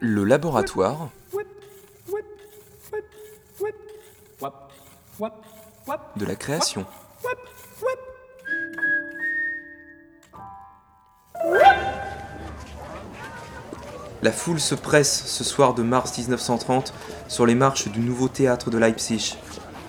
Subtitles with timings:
[0.00, 1.10] Le laboratoire
[6.16, 6.86] de la création.
[14.22, 16.94] La foule se presse ce soir de mars 1930
[17.28, 19.36] sur les marches du nouveau théâtre de Leipzig.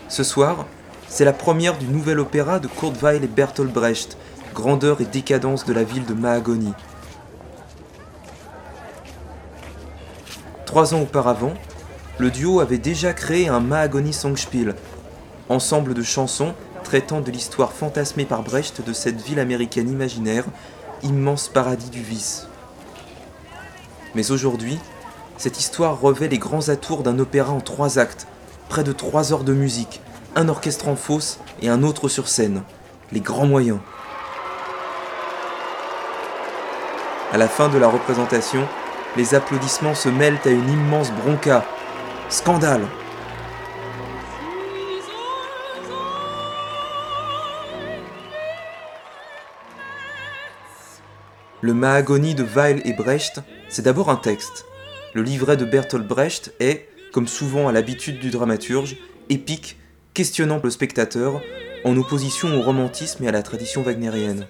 [0.10, 0.66] Ce soir,
[1.07, 4.18] c'est la première du nouvel opéra de Kurt Weill et Bertolt Brecht,
[4.56, 6.72] Grandeur et décadence de la ville de Mahagoni.
[10.66, 11.54] Trois ans auparavant,
[12.20, 14.76] le duo avait déjà créé un Mahagoni Songspiel,
[15.50, 16.54] ensemble de chansons
[16.86, 20.45] traitant de l'histoire fantasmée par Brecht de cette ville américaine imaginaire,
[21.03, 22.48] immense paradis du vice.
[24.16, 24.80] Mais aujourd'hui,
[25.38, 28.26] cette histoire revêt les grands atours d'un opéra en trois actes,
[28.70, 30.02] près de trois heures de musique,
[30.38, 32.64] un orchestre en fosse et un autre sur scène,
[33.12, 33.80] les grands moyens.
[37.35, 38.66] À la fin de la représentation,
[39.17, 41.66] les applaudissements se mêlent à une immense bronca.
[42.30, 42.86] Scandale
[51.59, 54.66] Le Mahagoni de Weil et Brecht, c'est d'abord un texte.
[55.14, 58.95] Le livret de Bertolt Brecht est, comme souvent à l'habitude du dramaturge,
[59.27, 59.75] épique,
[60.14, 61.42] questionnant le spectateur,
[61.83, 64.47] en opposition au romantisme et à la tradition wagnérienne.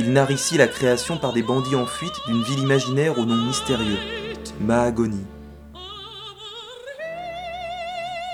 [0.00, 3.34] Il narre ici la création par des bandits en fuite d'une ville imaginaire au nom
[3.34, 3.98] mystérieux,
[4.60, 5.24] Mahagoni.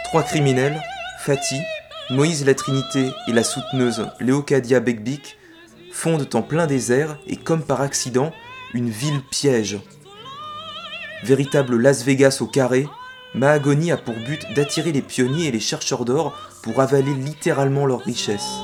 [0.04, 0.78] Trois criminels,
[1.20, 1.62] Fatih,
[2.10, 5.38] Moïse la Trinité et la souteneuse Léocadia Begbik,
[5.90, 8.30] fondent en plein désert et comme par accident,
[8.74, 9.78] une ville piège.
[11.22, 12.86] Véritable Las Vegas au carré,
[13.34, 18.02] Mahagoni a pour but d'attirer les pionniers et les chercheurs d'or pour avaler littéralement leurs
[18.02, 18.60] richesses.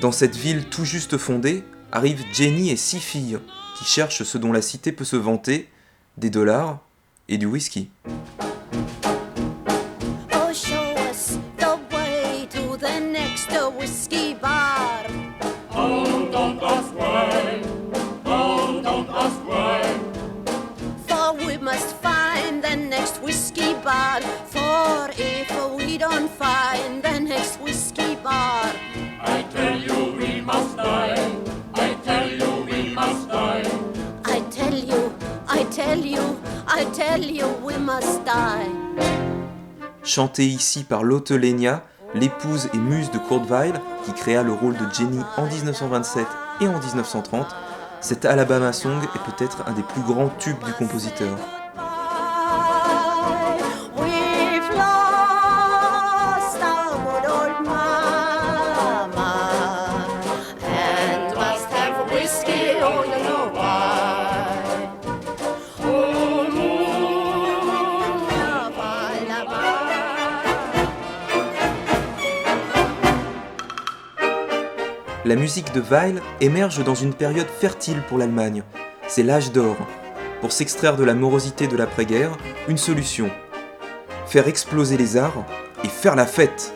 [0.00, 3.40] Dans cette ville tout juste fondée, arrivent Jenny et six filles
[3.76, 5.68] qui cherchent ce dont la cité peut se vanter,
[6.16, 6.78] des dollars
[7.28, 7.90] et du whisky.
[40.02, 41.82] Chantée ici par Lotte Lenia,
[42.14, 46.26] l'épouse et muse de Kurt Weill, qui créa le rôle de Jenny en 1927
[46.60, 47.46] et en 1930,
[48.00, 51.36] cet Alabama Song est peut-être un des plus grands tubes du compositeur.
[75.28, 78.62] La musique de Weil émerge dans une période fertile pour l'Allemagne.
[79.08, 79.76] C'est l'âge d'or.
[80.40, 82.30] Pour s'extraire de la morosité de l'après-guerre,
[82.66, 83.30] une solution.
[84.26, 85.44] Faire exploser les arts
[85.84, 86.72] et faire la fête.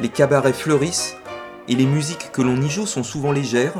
[0.00, 1.16] Les cabarets fleurissent
[1.68, 3.74] et les musiques que l'on y joue sont souvent légères,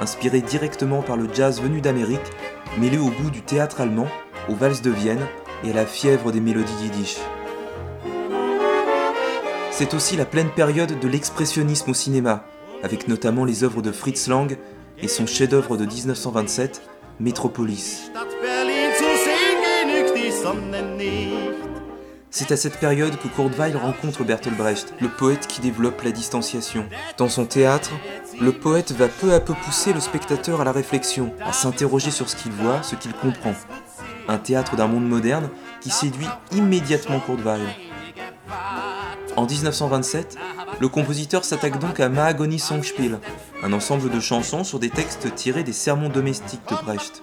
[0.00, 2.32] inspirées directement par le jazz venu d'Amérique,
[2.78, 4.08] mêlées au goût du théâtre allemand,
[4.48, 5.24] aux valses de Vienne
[5.64, 7.16] et à la fièvre des mélodies yiddish.
[9.70, 12.44] C'est aussi la pleine période de l'expressionnisme au cinéma,
[12.82, 14.58] avec notamment les œuvres de Fritz Lang
[15.00, 16.82] et son chef-d'œuvre de 1927,
[17.20, 18.10] Metropolis.
[22.30, 26.86] C'est à cette période que Kurt rencontre Bertolt Brecht, le poète qui développe la distanciation.
[27.16, 27.90] Dans son théâtre,
[28.40, 32.28] le poète va peu à peu pousser le spectateur à la réflexion, à s'interroger sur
[32.28, 33.54] ce qu'il voit, ce qu'il comprend
[34.28, 35.48] un théâtre d'un monde moderne
[35.80, 37.60] qui séduit immédiatement Weill.
[39.36, 40.36] En 1927,
[40.80, 43.18] le compositeur s'attaque donc à Mahagoni Songspiel,
[43.62, 47.22] un ensemble de chansons sur des textes tirés des sermons domestiques de Brecht.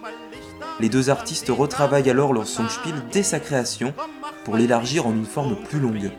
[0.80, 3.94] Les deux artistes retravaillent alors leur Songspiel dès sa création
[4.44, 6.10] pour l'élargir en une forme plus longue.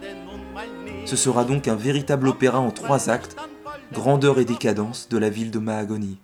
[1.06, 3.36] Ce sera donc un véritable opéra en trois actes,
[3.94, 6.18] grandeur et décadence de la ville de Mahagoni.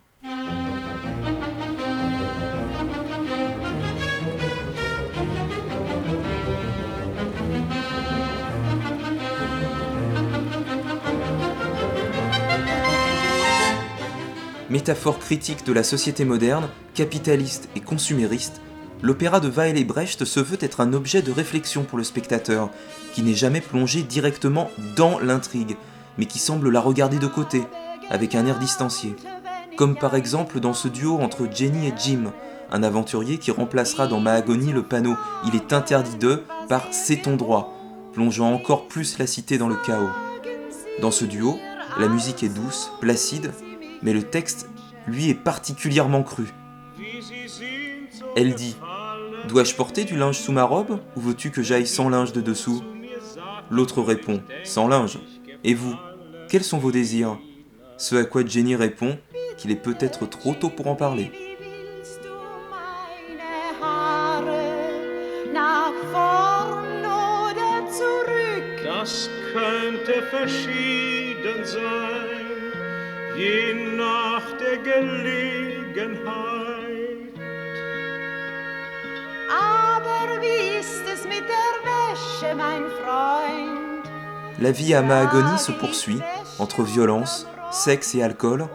[14.73, 18.59] Métaphore critique de la société moderne, capitaliste et consumériste,
[19.03, 22.71] l'opéra de Weill et Brecht se veut être un objet de réflexion pour le spectateur,
[23.13, 25.77] qui n'est jamais plongé directement dans l'intrigue,
[26.17, 27.61] mais qui semble la regarder de côté,
[28.09, 29.15] avec un air distancié.
[29.77, 32.33] Comme par exemple dans ce duo entre Jenny et Jim,
[32.71, 35.15] un aventurier qui remplacera dans Mahagoni le panneau
[35.45, 37.77] Il est interdit de par C'est ton droit,
[38.11, 40.09] plongeant encore plus la cité dans le chaos.
[40.99, 41.59] Dans ce duo,
[41.99, 43.51] la musique est douce, placide,
[44.03, 44.69] mais le texte,
[45.07, 46.45] lui, est particulièrement cru.
[48.35, 48.75] Elle dit
[49.47, 52.83] Dois-je porter du linge sous ma robe ou veux-tu que j'aille sans linge de dessous?
[53.69, 55.19] L'autre répond Sans linge.
[55.63, 55.95] Et vous
[56.49, 57.37] Quels sont vos désirs?
[57.97, 59.17] Ce à quoi Jenny répond
[59.57, 61.31] qu'il est peut-être trop tôt pour en parler.
[84.59, 86.19] La vie à Mahagoni se poursuit
[86.59, 88.67] entre violence, sexe et alcool,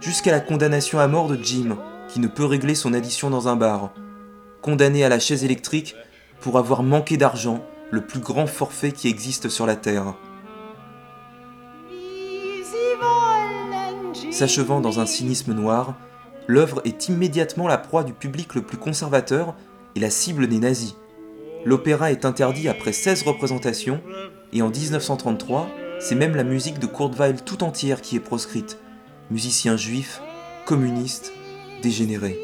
[0.00, 1.76] jusqu'à la condamnation à mort de Jim,
[2.08, 3.92] qui ne peut régler son addition dans un bar,
[4.62, 5.96] condamné à la chaise électrique
[6.40, 7.60] pour avoir manqué d'argent,
[7.90, 10.14] le plus grand forfait qui existe sur la Terre.
[14.36, 15.94] S'achevant dans un cynisme noir,
[16.46, 19.54] l'œuvre est immédiatement la proie du public le plus conservateur
[19.94, 20.94] et la cible des nazis.
[21.64, 24.02] L'opéra est interdit après 16 représentations,
[24.52, 28.78] et en 1933, c'est même la musique de Kurt Weill tout entière qui est proscrite.
[29.30, 30.20] Musicien juif,
[30.66, 31.32] communiste,
[31.80, 32.38] dégénéré.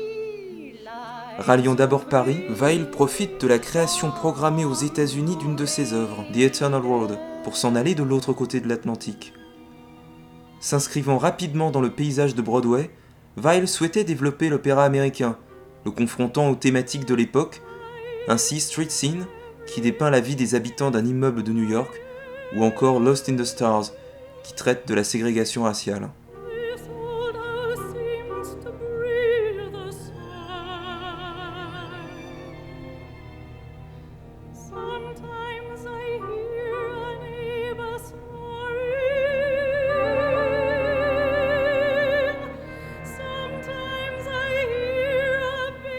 [1.36, 6.24] Ralliant d'abord Paris, Weill profite de la création programmée aux États-Unis d'une de ses œuvres,
[6.32, 9.34] The Eternal World, pour s'en aller de l'autre côté de l'Atlantique.
[10.62, 12.88] S'inscrivant rapidement dans le paysage de Broadway,
[13.36, 15.36] Weill souhaitait développer l'opéra américain,
[15.84, 17.60] le confrontant aux thématiques de l'époque
[18.28, 19.26] ainsi Street Scene,
[19.66, 22.00] qui dépeint la vie des habitants d'un immeuble de New York,
[22.54, 23.90] ou encore Lost in the Stars,
[24.44, 26.10] qui traite de la ségrégation raciale.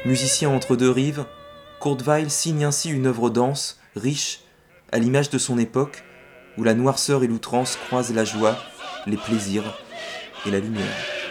[0.06, 1.26] Musicien entre deux rives,
[1.86, 4.42] Weill signe ainsi une œuvre dense, riche,
[4.92, 6.04] à l'image de son époque,
[6.58, 8.58] où la noirceur et l'outrance croisent la joie,
[9.08, 9.64] les plaisirs
[10.46, 11.23] et la lumière.